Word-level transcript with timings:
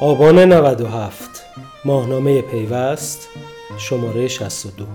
آبان 0.00 0.38
97 0.38 1.46
ماهنامه 1.84 2.42
پیوست 2.42 3.28
شماره 3.78 4.28
62 4.28 4.86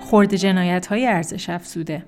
خورد 0.00 0.34
جنایت 0.36 0.86
های 0.86 1.06
ارزش 1.06 1.50
افزوده. 1.50 2.04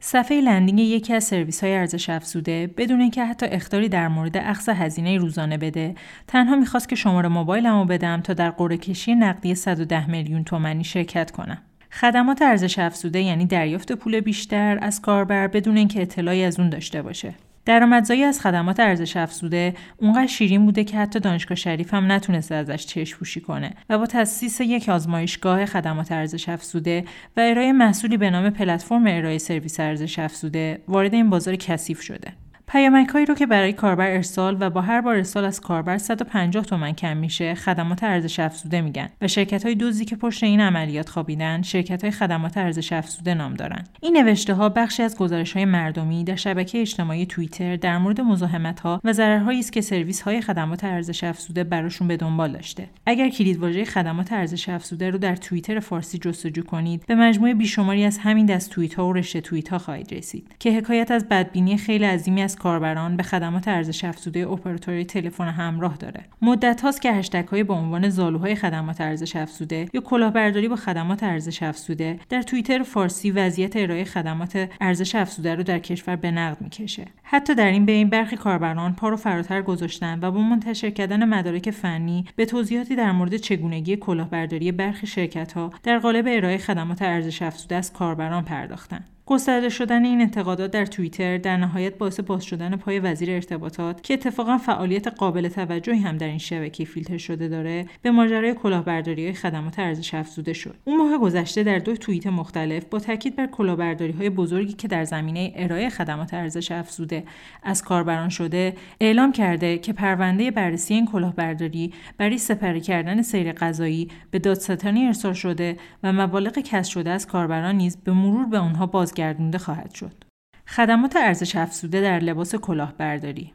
صفحه 0.00 0.40
لندینگ 0.40 0.80
یکی 0.80 1.14
از 1.14 1.24
سرویس 1.24 1.64
های 1.64 1.74
ارزش 1.74 2.10
افزوده 2.10 2.66
بدون 2.76 3.00
اینکه 3.00 3.24
حتی 3.24 3.46
اختاری 3.46 3.88
در 3.88 4.08
مورد 4.08 4.36
اخذ 4.36 4.68
هزینه 4.68 5.18
روزانه 5.18 5.58
بده 5.58 5.94
تنها 6.26 6.56
می‌خواست 6.56 6.88
که 6.88 6.96
شماره 6.96 7.28
موبایلمو 7.28 7.84
بدم 7.84 8.20
تا 8.20 8.34
در 8.34 8.50
قرعه 8.50 8.76
کشی 8.76 9.14
نقدی 9.14 9.54
110 9.54 10.10
میلیون 10.10 10.44
تومانی 10.44 10.84
شرکت 10.84 11.30
کنم. 11.30 11.62
خدمات 12.00 12.42
ارزش 12.42 12.78
افزوده 12.78 13.20
یعنی 13.20 13.46
دریافت 13.46 13.92
پول 13.92 14.20
بیشتر 14.20 14.78
از 14.82 15.00
کاربر 15.00 15.46
بدون 15.46 15.76
اینکه 15.76 16.02
اطلاعی 16.02 16.44
از 16.44 16.60
اون 16.60 16.68
داشته 16.68 17.02
باشه. 17.02 17.34
درآمدزایی 17.64 18.24
از 18.24 18.40
خدمات 18.40 18.80
ارزش 18.80 19.16
افزوده 19.16 19.74
اونقدر 19.96 20.26
شیرین 20.26 20.64
بوده 20.66 20.84
که 20.84 20.96
حتی 20.96 21.20
دانشگاه 21.20 21.56
شریف 21.56 21.94
هم 21.94 22.12
نتونسته 22.12 22.54
ازش 22.54 22.86
چشم 22.86 23.18
پوشی 23.18 23.40
کنه 23.40 23.70
و 23.88 23.98
با 23.98 24.06
تأسیس 24.06 24.60
یک 24.60 24.88
آزمایشگاه 24.88 25.66
خدمات 25.66 26.12
ارزش 26.12 26.48
افزوده 26.48 27.04
و 27.36 27.40
ارائه 27.40 27.72
محصولی 27.72 28.16
به 28.16 28.30
نام 28.30 28.50
پلتفرم 28.50 29.06
ارائه 29.06 29.38
سرویس 29.38 29.80
ارزش 29.80 30.18
افزوده 30.18 30.80
وارد 30.88 31.14
این 31.14 31.30
بازار 31.30 31.56
کثیف 31.56 32.00
شده. 32.00 32.32
پیامک 32.72 33.08
هایی 33.08 33.26
رو 33.26 33.34
که 33.34 33.46
برای 33.46 33.72
کاربر 33.72 34.10
ارسال 34.10 34.56
و 34.60 34.70
با 34.70 34.80
هر 34.80 35.00
بار 35.00 35.16
ارسال 35.16 35.44
از 35.44 35.60
کاربر 35.60 35.98
150 35.98 36.64
تومن 36.64 36.92
کم 36.92 37.16
میشه 37.16 37.54
خدمات 37.54 38.04
ارزش 38.04 38.40
افزوده 38.40 38.80
میگن. 38.80 39.08
و 39.20 39.28
شرکت 39.28 39.64
های 39.64 39.74
دوزی 39.74 40.04
که 40.04 40.16
پشت 40.16 40.42
این 40.42 40.60
عملیات 40.60 41.08
خوابیدن 41.08 41.62
شرکت 41.62 42.02
های 42.02 42.10
خدمات 42.10 42.56
ارزش 42.56 42.92
افزوده 42.92 43.34
نام 43.34 43.54
دارن. 43.54 43.84
این 44.00 44.16
نوشته 44.16 44.54
ها 44.54 44.68
بخشی 44.68 45.02
از 45.02 45.16
گزارش 45.16 45.52
های 45.52 45.64
مردمی 45.64 46.24
در 46.24 46.36
شبکه 46.36 46.80
اجتماعی 46.80 47.26
توییتر 47.26 47.76
در 47.76 47.98
مورد 47.98 48.20
مزاحمت 48.20 48.80
ها 48.80 49.00
و 49.04 49.12
ضررهایی 49.12 49.58
است 49.58 49.72
که 49.72 49.80
سرویس 49.80 50.22
های 50.22 50.40
خدمات 50.40 50.84
ارزش 50.84 51.24
افزوده 51.24 51.64
براشون 51.64 52.08
به 52.08 52.16
دنبال 52.16 52.52
داشته. 52.52 52.88
اگر 53.06 53.28
کلیدواژه 53.28 53.84
خدمات 53.84 54.32
ارزش 54.32 54.68
افزوده 54.68 55.10
رو 55.10 55.18
در 55.18 55.36
توییتر 55.36 55.80
فارسی 55.80 56.18
جستجو 56.18 56.62
کنید 56.62 57.06
به 57.06 57.14
مجموعه 57.14 57.54
بیشماری 57.54 58.04
از 58.04 58.18
همین 58.18 58.46
دست 58.46 58.70
توییت 58.70 58.94
ها 58.94 59.08
و 59.08 59.12
رشته 59.12 59.40
توییت 59.40 59.68
ها 59.68 59.78
خواهید 59.78 60.14
رسید 60.14 60.54
که 60.58 60.72
حکایت 60.72 61.10
از 61.10 61.28
بدبینی 61.28 61.76
خیلی 61.76 62.04
عظیمی 62.04 62.42
از 62.42 62.56
کاربران 62.62 63.16
به 63.16 63.22
خدمات 63.22 63.68
ارزش 63.68 64.04
افزوده 64.04 64.48
اپراتوری 64.48 65.04
تلفن 65.04 65.48
همراه 65.48 65.96
داره. 65.96 66.24
مدت 66.42 66.80
هاست 66.80 67.02
که 67.02 67.12
هشتگ 67.12 67.48
های 67.48 67.62
با 67.62 67.74
عنوان 67.74 68.08
زالوهای 68.08 68.54
خدمات 68.54 69.00
ارزش 69.00 69.36
افزوده 69.36 69.88
یا 69.94 70.00
کلاهبرداری 70.00 70.68
با 70.68 70.76
خدمات 70.76 71.22
ارزش 71.22 71.62
افزوده 71.62 72.18
در 72.28 72.42
توییتر 72.42 72.82
فارسی 72.82 73.30
وضعیت 73.30 73.76
ارائه 73.76 74.04
خدمات 74.04 74.68
ارزش 74.80 75.14
افزوده 75.14 75.54
رو 75.54 75.62
در 75.62 75.78
کشور 75.78 76.16
به 76.16 76.30
نقد 76.30 76.60
می‌کشه. 76.60 77.06
حتی 77.22 77.54
در 77.54 77.66
این 77.66 77.86
بین 77.86 78.10
برخی 78.10 78.36
کاربران 78.36 78.94
پا 78.94 79.08
رو 79.08 79.16
فراتر 79.16 79.62
گذاشتن 79.62 80.18
و 80.22 80.30
با 80.30 80.40
منتشر 80.40 80.90
کردن 80.90 81.24
مدارک 81.24 81.70
فنی 81.70 82.24
به 82.36 82.46
توضیحاتی 82.46 82.96
در 82.96 83.12
مورد 83.12 83.36
چگونگی 83.36 83.96
کلاهبرداری 83.96 84.72
برخی 84.72 85.06
شرکت 85.06 85.52
ها 85.52 85.70
در 85.82 85.98
قالب 85.98 86.24
ارائه 86.28 86.58
خدمات 86.58 87.02
ارزش 87.02 87.42
افزوده 87.42 87.76
از 87.76 87.92
کاربران 87.92 88.44
پرداختند 88.44 89.08
گسترده 89.32 89.68
شدن 89.68 90.04
این 90.04 90.20
انتقادات 90.20 90.70
در 90.70 90.86
توییتر 90.86 91.38
در 91.38 91.56
نهایت 91.56 91.98
باعث 91.98 92.20
باز 92.20 92.44
شدن 92.44 92.76
پای 92.76 92.98
وزیر 92.98 93.30
ارتباطات 93.30 94.02
که 94.02 94.14
اتفاقا 94.14 94.58
فعالیت 94.58 95.08
قابل 95.08 95.48
توجهی 95.48 95.98
هم 95.98 96.16
در 96.16 96.26
این 96.26 96.38
شبکه 96.38 96.84
فیلتر 96.84 97.18
شده 97.18 97.48
داره 97.48 97.86
به 98.02 98.10
ماجرای 98.10 98.54
کلاهبرداری 98.54 99.24
های 99.24 99.34
خدمات 99.34 99.78
ارزش 99.78 100.14
افزوده 100.14 100.52
شد. 100.52 100.74
اون 100.84 100.96
ماه 100.96 101.18
گذشته 101.18 101.62
در 101.62 101.78
دو 101.78 101.96
توییت 101.96 102.26
مختلف 102.26 102.84
با 102.84 102.98
تاکید 102.98 103.36
بر 103.36 103.46
کلاهبرداری 103.46 104.12
های 104.12 104.30
بزرگی 104.30 104.72
که 104.72 104.88
در 104.88 105.04
زمینه 105.04 105.52
ارائه 105.56 105.88
خدمات 105.88 106.34
ارزش 106.34 106.72
افزوده 106.72 107.24
از 107.62 107.82
کاربران 107.82 108.28
شده 108.28 108.74
اعلام 109.00 109.32
کرده 109.32 109.78
که 109.78 109.92
پرونده 109.92 110.50
بررسی 110.50 110.94
این 110.94 111.06
کلاهبرداری 111.06 111.92
برای 112.18 112.38
سپری 112.38 112.80
کردن 112.80 113.22
سیر 113.22 113.52
قضایی 113.52 114.08
به 114.30 114.38
دادستانی 114.38 115.06
ارسال 115.06 115.32
شده 115.32 115.76
و 116.02 116.12
مبالغ 116.12 116.58
کسب 116.58 116.90
شده 116.90 117.10
از 117.10 117.26
کاربران 117.26 117.74
نیز 117.74 117.96
به 117.96 118.12
مرور 118.12 118.46
به 118.46 118.58
آنها 118.58 118.86
بازگردانده 118.86 119.21
بازگردونده 119.22 119.58
خواهد 119.58 119.94
شد. 119.94 120.24
خدمات 120.68 121.16
ارزش 121.16 121.56
افزوده 121.56 122.00
در 122.00 122.18
لباس 122.18 122.54
کلاهبرداری 122.54 123.52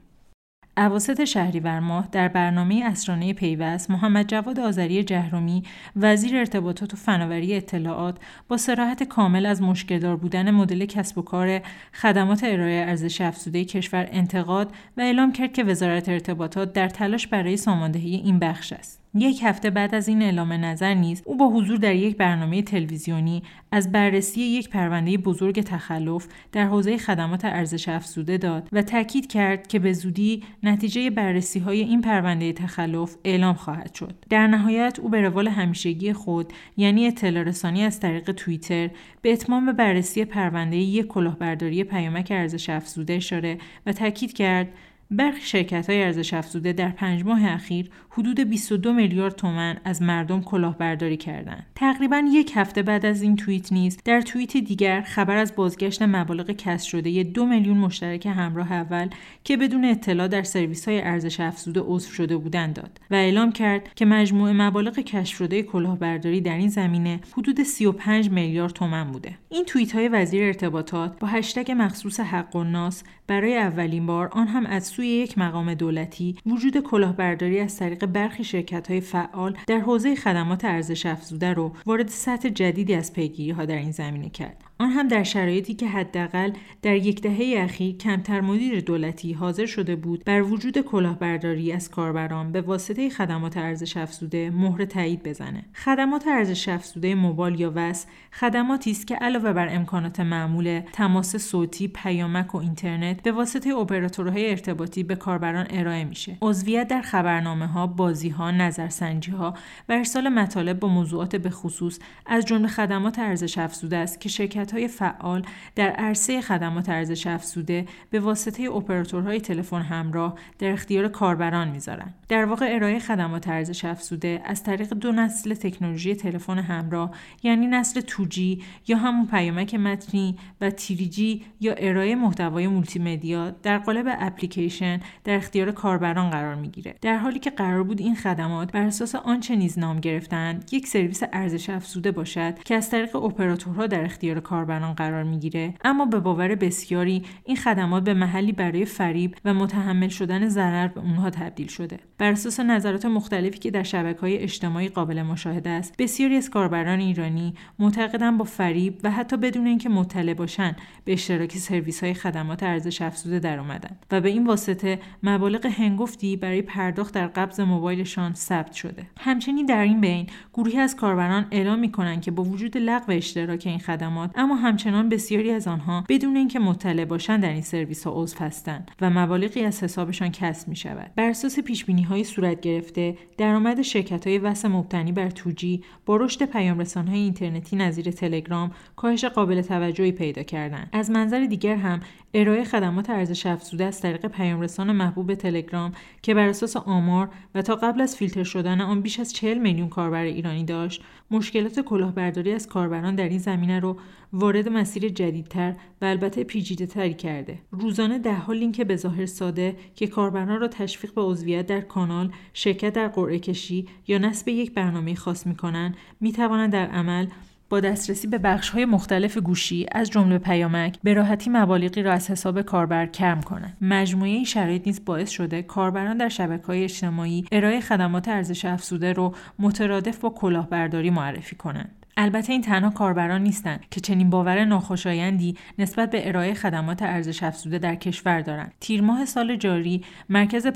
اواسط 0.78 1.24
شهریور 1.24 1.80
ماه 1.80 2.08
در 2.12 2.28
برنامه 2.28 2.84
اسرانه 2.86 3.34
پیوست 3.34 3.92
محمد 3.92 4.28
جواد 4.28 4.60
آذری 4.60 5.04
جهرومی 5.04 5.64
وزیر 5.96 6.36
ارتباطات 6.36 6.94
و 6.94 6.98
فناوری 6.98 7.56
اطلاعات 7.56 8.18
با 8.48 8.58
سراحت 8.58 9.04
کامل 9.04 9.46
از 9.46 9.62
مشکلدار 9.62 10.16
بودن 10.16 10.52
مدل 10.52 10.86
کسب 10.86 11.18
و 11.18 11.22
کار 11.22 11.62
خدمات 11.94 12.44
ارائه 12.44 12.86
ارزش 12.86 13.22
افزوده 13.22 13.66
کشور 13.66 14.08
انتقاد 14.12 14.72
و 14.98 15.02
اعلام 15.02 15.32
کرد 15.32 15.54
که 15.54 15.64
وزارت 15.64 16.10
ارتباطات 16.10 16.74
در 16.74 16.90
تلاش 16.90 17.28
برای 17.28 17.58
ساماندهی 17.58 18.16
این 18.16 18.40
بخش 18.40 18.74
است 18.74 19.07
یک 19.20 19.44
هفته 19.44 19.70
بعد 19.70 19.96
از 19.96 20.08
این 20.08 20.22
اعلام 20.22 20.54
نظر 20.54 20.94
نیز 20.94 21.22
او 21.26 21.38
با 21.38 21.50
حضور 21.50 21.78
در 21.78 21.96
یک 21.96 22.18
برنامه 22.18 22.62
تلویزیونی 22.62 23.44
از 23.72 23.92
بررسی 23.92 24.42
یک 24.42 24.70
پرونده 24.70 25.18
بزرگ 25.18 25.62
تخلف 25.62 26.28
در 26.52 26.66
حوزه 26.66 26.98
خدمات 26.98 27.46
ارزش 27.46 27.90
افزوده 27.90 28.38
داد 28.38 28.70
و 28.72 28.82
تاکید 28.82 29.28
کرد 29.28 29.68
که 29.68 29.80
به 29.80 29.94
زودی 29.94 30.44
نتیجه 30.64 31.10
بررسی 31.10 31.60
های 31.60 31.82
این 31.82 32.02
پرونده 32.02 32.54
تخلف 32.54 33.16
اعلام 33.26 33.56
خواهد 33.56 33.94
شد. 33.94 34.16
در 34.30 34.48
نهایت 34.48 35.00
او 35.00 35.10
به 35.10 35.22
روال 35.22 35.48
همیشگی 35.48 36.14
خود 36.14 36.54
یعنی 36.78 37.08
اطلاع 37.08 37.44
رسانی 37.44 37.84
از 37.84 38.00
طریق 38.00 38.32
توییتر 38.32 38.90
به 39.22 39.34
اتمام 39.34 39.72
بررسی 39.72 40.26
پرونده 40.26 40.78
یک 40.78 41.08
کلاهبرداری 41.08 41.84
پیامک 41.84 42.28
ارزش 42.32 42.70
افزوده 42.70 43.14
اشاره 43.14 43.58
و 43.86 43.94
تاکید 43.94 44.34
کرد 44.34 44.68
برخی 45.12 45.42
شرکت 45.42 45.90
های 45.90 46.04
ارزش 46.04 46.34
افزوده 46.34 46.74
در 46.74 46.90
پنج 46.90 47.26
ماه 47.26 47.52
اخیر 47.52 47.90
حدود 48.10 48.40
22 48.40 48.94
میلیارد 48.94 49.36
تومن 49.36 49.78
از 49.86 50.02
مردم 50.02 50.42
کلاهبرداری 50.42 51.18
کردند. 51.18 51.66
تقریبا 51.76 52.24
یک 52.32 52.52
هفته 52.56 52.84
بعد 52.84 53.06
از 53.06 53.22
این 53.22 53.36
توییت 53.36 53.74
نیز 53.74 53.98
در 54.06 54.22
توییت 54.22 54.58
دیگر 54.58 55.02
خبر 55.02 55.38
از 55.38 55.56
بازگشت 55.56 56.02
مبالغ 56.02 56.52
کسب 56.52 56.88
شده 56.88 57.24
دو 57.24 57.46
میلیون 57.46 57.78
مشترک 57.78 58.26
همراه 58.26 58.72
اول 58.72 59.10
که 59.44 59.58
بدون 59.58 59.86
اطلاع 59.86 60.28
در 60.28 60.44
سرویس 60.44 60.88
های 60.88 61.02
ارزش 61.02 61.40
افزوده 61.40 61.80
عضو 61.80 62.12
شده 62.12 62.38
بودند 62.38 62.76
داد 62.76 63.00
و 63.12 63.16
اعلام 63.16 63.52
کرد 63.52 63.94
که 63.96 64.06
مجموع 64.06 64.52
مبالغ 64.52 65.00
کشف 65.00 65.38
شده 65.38 65.64
کلاهبرداری 65.64 66.42
در 66.42 66.58
این 66.58 66.70
زمینه 66.70 67.20
حدود 67.38 67.64
35 67.64 68.30
میلیارد 68.30 68.74
تومن 68.74 69.12
بوده. 69.12 69.38
این 69.50 69.66
توییت 69.66 69.96
های 69.96 70.08
وزیر 70.08 70.44
ارتباطات 70.44 71.20
با 71.20 71.28
هشتگ 71.28 71.72
مخصوص 71.78 72.20
حق 72.20 72.56
و 72.56 72.64
ناس 72.64 73.04
برای 73.28 73.58
اولین 73.58 74.06
بار 74.06 74.28
آن 74.32 74.48
هم 74.48 74.66
از 74.66 74.88
سوی 74.88 75.08
یک 75.08 75.38
مقام 75.38 75.74
دولتی 75.74 76.36
وجود 76.46 76.80
کلاهبرداری 76.80 77.60
از 77.60 77.78
طریق 77.78 78.06
برخی 78.06 78.44
شرکت 78.44 78.88
های 78.88 79.02
فعال 79.02 79.58
در 79.68 79.80
حوزه 79.80 80.16
خدمات 80.16 80.66
ارزش 80.66 81.06
افزوده 81.06 81.54
رو 81.54 81.72
وارد 81.86 82.08
سطح 82.08 82.50
جدیدی 82.50 82.94
از 82.94 83.14
پیگیری 83.14 83.52
ها 83.52 83.66
در 83.66 83.78
این 83.78 83.92
زمینه 83.92 84.30
کرد. 84.30 84.67
آن 84.80 84.90
هم 84.90 85.08
در 85.08 85.24
شرایطی 85.24 85.74
که 85.74 85.88
حداقل 85.88 86.52
در 86.82 86.96
یک 86.96 87.22
دهه 87.22 87.64
اخیر 87.64 87.98
کمتر 87.98 88.42
مدیر 88.42 88.82
دولتی 88.82 89.34
حاضر 89.34 89.66
شده 89.66 89.96
بود 89.96 90.24
بر 90.26 90.42
وجود 90.42 90.82
کلاهبرداری 90.82 91.72
از 91.72 91.90
کاربران 91.90 92.52
به 92.52 92.62
واسطه 92.62 93.10
خدمات 93.10 93.58
ارزش 93.58 93.98
افزوده 93.98 94.50
مهر 94.50 94.86
تایید 94.86 95.24
بزنه. 95.24 95.66
خدمات 95.74 96.28
ارزش 96.28 96.70
افزوده 96.70 97.16
موبایل 97.16 97.60
یا 97.60 97.72
وس 97.76 98.06
خدماتی 98.34 98.92
است 98.92 99.08
که 99.08 99.16
علاوه 99.16 99.54
بر 99.54 99.76
امکانات 99.76 100.20
معمول 100.20 100.82
تماس 100.94 101.36
صوتی 101.36 101.88
پیامک 101.88 102.56
و 102.56 102.58
اینترنت 102.58 103.22
به 103.22 103.32
واسطه 103.32 103.76
اپراتورهای 103.76 104.50
ارتباطی 104.50 105.04
به 105.04 105.16
کاربران 105.16 105.68
ارائه 105.70 106.04
میشه. 106.04 106.38
عضویت 106.42 106.88
در 106.88 107.02
خبرنامه 107.02 107.68
ها 107.68 107.88
بازی 107.88 108.36
و 108.38 109.52
ارسال 109.90 110.30
مطالب 110.30 110.80
با 110.80 110.88
موضوعات 110.88 111.36
به 111.36 111.50
خصوص 111.50 112.00
از 112.26 112.46
جمله 112.46 112.68
خدمات 112.68 113.20
ارزش 113.20 113.58
افزوده 113.58 113.98
است 113.98 114.22
که 114.22 114.30
شرکت 114.30 114.67
های 114.72 114.88
فعال 114.88 115.42
در 115.76 115.90
عرصه 115.90 116.42
خدمات 116.42 116.90
ارزش 116.90 117.28
افزوده 117.28 117.86
به 118.10 118.20
واسطه 118.20 118.64
اپراتورهای 118.64 119.42
تلفن 119.42 119.82
همراه 119.82 120.36
در 120.60 120.72
اختیار 120.72 121.08
کاربران 121.08 121.68
می‌ذارن. 121.68 122.14
در 122.30 122.46
واقع 122.46 122.76
ارائه 122.76 123.00
خدمات 123.00 123.48
ارزش 123.48 123.86
افزوده 123.86 124.42
از 124.46 124.64
طریق 124.64 124.94
دو 124.94 125.12
نسل 125.12 125.54
تکنولوژی 125.54 126.16
تلفن 126.16 126.60
همراه 126.60 127.12
یعنی 127.44 127.68
نسل 127.68 128.02
2G 128.02 128.64
یا 128.88 128.98
همون 128.98 129.28
پیامک 129.28 129.76
متنی 129.76 130.38
و 130.62 130.70
3G 130.70 131.46
با 131.60 131.74
ارائه 131.78 132.16
محتوای 132.16 132.68
مولتی 132.68 133.00
مدیا 133.00 133.50
در 133.50 133.78
قالب 133.78 134.06
اپلیکیشن 134.20 135.00
در 135.24 135.36
اختیار 135.36 135.72
کاربران 135.72 136.30
قرار 136.30 136.56
می‌گیره. 136.56 136.96
در 137.02 137.18
حالی 137.18 137.40
که 137.40 137.50
قرار 137.50 137.84
بود 137.84 138.00
این 138.00 138.16
خدمات 138.16 138.72
بر 138.72 138.84
اساس 138.84 139.16
آنچه 139.16 139.56
نیز 139.56 139.80
نام 139.80 140.00
گرفتند 140.00 140.70
یک 140.72 140.88
سرویس 140.88 141.24
ارزش 141.34 141.70
افزوده 141.70 142.12
باشد 142.12 142.64
که 142.64 142.76
از 142.76 142.90
طریق 142.90 143.16
اپراتورها 143.16 143.88
در 143.88 144.04
اختیار 144.06 144.40
کار 144.40 144.57
کاربران 144.58 144.94
قرار 144.94 145.24
می‌گیره. 145.24 145.74
اما 145.86 146.06
به 146.06 146.20
باور 146.20 146.56
بسیاری 146.56 147.24
این 147.44 147.58
خدمات 147.58 148.04
به 148.04 148.14
محلی 148.14 148.52
برای 148.52 148.86
فریب 148.86 149.36
و 149.46 149.54
متحمل 149.54 150.08
شدن 150.08 150.48
ضرر 150.48 150.88
به 150.88 151.02
اونها 151.02 151.30
تبدیل 151.30 151.68
شده. 151.68 152.00
بر 152.18 152.32
اساس 152.32 152.60
نظرات 152.60 153.06
مختلفی 153.06 153.60
که 153.60 153.72
در 153.72 153.84
شبکه 153.84 154.22
های 154.22 154.38
اجتماعی 154.38 154.88
قابل 154.88 155.22
مشاهده 155.22 155.70
است 155.70 155.96
بسیاری 155.98 156.36
از 156.36 156.50
کاربران 156.50 157.00
ایرانی 157.00 157.54
معتقدند 157.80 158.38
با 158.38 158.44
فریب 158.44 159.00
و 159.04 159.12
حتی 159.12 159.38
بدون 159.38 159.68
اینکه 159.68 159.90
مطلع 159.90 160.34
باشند 160.34 160.78
به 161.06 161.14
اشتراک 161.14 161.58
سرویس 161.58 162.04
های 162.04 162.14
خدمات 162.14 162.64
ارزش 162.64 163.02
افزوده 163.02 163.40
در 163.40 163.60
اومدن. 163.60 163.98
و 164.12 164.22
به 164.22 164.30
این 164.30 164.48
واسطه 164.48 165.00
مبالغ 165.24 165.66
هنگفتی 165.66 166.38
برای 166.38 166.62
پرداخت 166.62 167.14
در 167.14 167.28
قبض 167.28 167.60
موبایلشان 167.60 168.34
ثبت 168.34 168.74
شده. 168.74 169.04
همچنین 169.20 169.66
در 169.66 169.84
این 169.84 170.02
بین 170.02 170.28
گروهی 170.54 170.80
از 170.80 170.96
کاربران 170.96 171.48
اعلام 171.52 171.80
می‌کنند 171.80 172.22
که 172.22 172.32
با 172.32 172.44
وجود 172.44 172.78
لغو 172.78 173.12
اشتراک 173.12 173.64
این 173.66 173.80
خدمات 173.80 174.32
اما 174.48 174.56
همچنان 174.56 175.10
بسیاری 175.10 175.52
از 175.52 175.68
آنها 175.68 176.04
بدون 176.10 176.38
اینکه 176.38 176.60
مطلع 176.60 177.06
باشند 177.06 177.44
در 177.44 177.50
این 177.50 177.62
سرویس 177.62 178.08
ها 178.08 178.14
عضو 178.16 178.38
هستند 178.40 178.92
و 179.02 179.10
مبالغی 179.10 179.64
از 179.64 179.84
حسابشان 179.84 180.30
کسب 180.32 180.68
می 180.68 180.76
شود 180.76 181.12
بر 181.16 181.30
اساس 181.30 181.60
پیش 181.60 181.86
بینی 181.86 182.02
های 182.04 182.24
صورت 182.24 182.62
گرفته 182.62 183.18
درآمد 183.38 183.82
شرکت 183.82 184.28
های 184.28 184.38
وس 184.38 184.66
مبتنی 184.66 185.12
بر 185.12 185.30
توجی 185.30 185.84
با 186.06 186.18
رشد 186.18 186.46
پیام 186.46 186.84
های 186.96 187.20
اینترنتی 187.20 187.76
نظیر 187.76 188.12
تلگرام 188.12 188.72
کاهش 188.96 189.26
قابل 189.26 189.62
توجهی 189.62 190.12
پیدا 190.12 190.44
کردند. 190.44 190.90
از 190.92 191.12
منظر 191.12 191.46
دیگر 191.46 191.76
هم 191.76 192.00
ارائه 192.34 192.64
خدمات 192.64 193.10
ارزش 193.10 193.46
افزوده 193.46 193.86
از 193.86 194.02
طریق 194.02 194.26
پیامرسان 194.26 194.92
محبوب 194.92 195.34
تلگرام 195.34 195.92
که 196.22 196.34
بر 196.34 196.48
اساس 196.48 196.78
آمار 196.78 197.30
و 197.56 197.62
تا 197.62 197.76
قبل 197.76 198.02
از 198.02 198.16
فیلتر 198.16 198.44
شدن 198.44 198.82
آن 198.82 199.02
بیش 199.02 199.20
از 199.20 199.34
40 199.34 199.58
میلیون 199.58 199.90
کاربر 199.90 200.24
ایرانی 200.24 200.64
داشت 200.64 201.04
مشکلات 201.32 201.80
کلاهبرداری 201.80 202.52
از 202.52 202.68
کاربران 202.68 203.16
در 203.16 203.30
این 203.30 203.40
زمینه 203.40 203.80
رو 203.80 203.98
وارد 204.34 204.70
مسیر 204.70 205.10
جدیدتر 205.10 205.76
و 206.02 206.06
البته 206.06 206.44
پیچیده 206.44 206.86
تری 206.86 207.14
کرده. 207.14 207.60
روزانه 207.72 208.20
ده 208.20 208.36
ها 208.36 208.54
لینک 208.54 208.82
به 208.82 208.96
ظاهر 208.96 209.26
ساده 209.26 209.76
که 209.96 210.08
کاربران 210.08 210.60
را 210.60 210.68
تشویق 210.68 211.14
به 211.14 211.22
عضویت 211.22 211.66
در 211.66 211.82
کانال 211.82 212.32
شرکت 212.54 212.94
در 212.94 213.08
قرعه 213.08 213.40
کشی 213.40 213.88
یا 214.08 214.18
نصب 214.18 214.48
یک 214.48 214.74
برنامه 214.74 215.16
خاص 215.16 215.48
می 215.48 215.56
کنند 215.56 215.98
می 216.20 216.32
توانند 216.32 216.74
در 216.74 216.88
عمل 216.88 217.28
با 217.70 217.80
دسترسی 217.80 218.28
به 218.28 218.38
بخش 218.38 218.70
های 218.70 218.86
مختلف 218.86 219.38
گوشی 219.38 219.86
از 219.92 220.10
جمله 220.10 220.38
پیامک 220.38 220.98
به 221.04 221.14
راحتی 221.14 221.50
مبالغی 221.50 222.04
را 222.04 222.14
از 222.14 222.32
حساب 222.32 222.62
کاربر 222.62 223.06
کم 223.06 223.42
کنند. 223.42 223.78
مجموعه 223.82 224.30
این 224.30 224.46
شرایط 224.46 224.88
نیز 224.88 225.06
باعث 225.06 225.30
شده 225.30 225.62
کاربران 225.62 226.18
در 226.18 226.30
شبکه 226.30 226.68
های 226.68 226.84
اجتماعی 226.84 227.46
ارائه 227.52 227.82
خدمات 227.82 228.28
ارزش 228.28 228.66
افزوده 228.66 229.14
رو 229.14 229.36
مترادف 229.60 230.18
با 230.18 230.30
کلاهبرداری 230.30 231.10
معرفی 231.10 231.56
کنند. 231.56 232.06
البته 232.20 232.52
این 232.52 232.62
تنها 232.62 232.90
کاربران 232.90 233.44
نیستند 233.44 233.86
که 233.92 234.02
چنین 234.02 234.30
باور 234.30 234.66
ناخوشایندی 234.66 235.58
نسبت 235.80 236.10
به 236.12 236.28
ارائه 236.28 236.54
خدمات 236.54 237.02
ارزش 237.02 237.44
افزوده 237.44 237.78
در 237.78 237.96
کشور 237.96 238.42
دارند. 238.42 238.74
تیر 238.80 239.02
ماه 239.02 239.26
سال 239.26 239.56
جاری 239.56 240.04
مرکز 240.30 240.68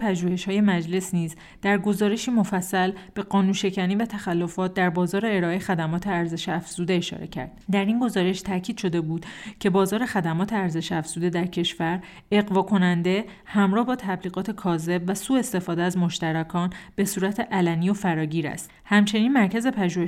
های 0.48 0.62
مجلس 0.62 1.14
نیز 1.14 1.36
در 1.62 1.78
گزارشی 1.78 2.32
مفصل 2.32 2.92
به 3.14 3.22
قانون 3.22 3.54
شکنی 3.54 3.96
و 3.96 4.06
تخلفات 4.06 4.74
در 4.74 4.90
بازار 4.90 5.26
ارائه 5.26 5.60
خدمات 5.60 6.08
ارزش 6.08 6.50
افزوده 6.50 6.94
اشاره 6.94 7.28
کرد. 7.28 7.52
در 7.72 7.86
این 7.86 8.00
گزارش 8.00 8.42
تاکید 8.42 8.78
شده 8.78 9.02
بود 9.02 9.26
که 9.60 9.70
بازار 9.70 10.06
خدمات 10.06 10.54
ارزش 10.54 10.92
افزوده 10.92 11.30
در 11.30 11.46
کشور 11.46 12.00
اقوا 12.32 12.62
کننده 12.62 13.26
همراه 13.46 13.86
با 13.86 13.96
تبلیغات 13.96 14.52
کاذب 14.52 15.02
و 15.08 15.16
سوء 15.16 15.40
استفاده 15.40 15.84
از 15.84 15.98
مشترکان 15.98 16.70
به 16.96 17.06
صورت 17.06 17.40
علنی 17.40 17.90
و 17.90 17.94
فراگیر 17.94 18.48
است. 18.48 18.72
همچنین 18.86 19.34
مرکز 19.34 19.68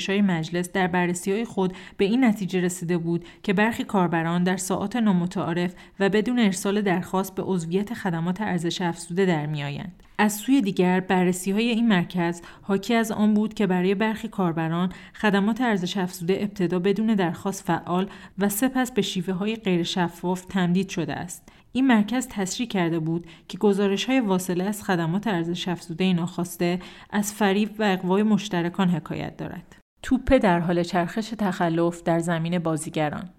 های 0.09 0.21
مجلس 0.21 0.71
در 0.71 0.87
بررسی 0.87 1.22
بررسی 1.29 1.45
خود 1.45 1.73
به 1.97 2.05
این 2.05 2.23
نتیجه 2.23 2.61
رسیده 2.61 2.97
بود 2.97 3.25
که 3.43 3.53
برخی 3.53 3.83
کاربران 3.83 4.43
در 4.43 4.57
ساعات 4.57 4.95
نامتعارف 4.95 5.73
و 5.99 6.09
بدون 6.09 6.39
ارسال 6.39 6.81
درخواست 6.81 7.35
به 7.35 7.43
عضویت 7.43 7.93
خدمات 7.93 8.41
ارزش 8.41 8.81
افزوده 8.81 9.25
در 9.25 9.45
میآیند. 9.45 10.03
از 10.17 10.33
سوی 10.33 10.61
دیگر 10.61 10.99
بررسی 10.99 11.51
های 11.51 11.69
این 11.69 11.87
مرکز 11.87 12.41
حاکی 12.61 12.93
از 12.93 13.11
آن 13.11 13.33
بود 13.33 13.53
که 13.53 13.67
برای 13.67 13.95
برخی 13.95 14.27
کاربران 14.27 14.91
خدمات 15.13 15.61
ارزش 15.61 15.97
افزوده 15.97 16.37
ابتدا 16.41 16.79
بدون 16.79 17.15
درخواست 17.15 17.63
فعال 17.63 18.09
و 18.39 18.49
سپس 18.49 18.91
به 18.91 19.01
شیوه 19.01 19.33
های 19.33 19.55
غیر 19.55 19.83
شفاف 19.83 20.45
تمدید 20.45 20.89
شده 20.89 21.13
است. 21.13 21.49
این 21.71 21.87
مرکز 21.87 22.27
تسریع 22.27 22.67
کرده 22.67 22.99
بود 22.99 23.27
که 23.47 23.57
گزارش 23.57 24.05
های 24.05 24.19
واصله 24.19 24.63
از 24.63 24.83
خدمات 24.83 25.27
ارزش 25.27 25.67
افزوده 25.67 26.13
ناخواسته 26.13 26.79
از 27.09 27.33
فریب 27.33 27.69
و 27.79 27.83
اقوای 27.83 28.23
مشترکان 28.23 28.89
حکایت 28.89 29.37
دارد. 29.37 29.82
توپه 30.03 30.39
در 30.39 30.59
حال 30.59 30.83
چرخش 30.83 31.33
تخلف 31.37 32.03
در 32.03 32.19
زمین 32.19 32.59
بازیگران. 32.59 33.29